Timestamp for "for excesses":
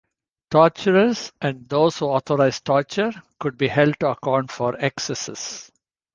4.51-5.71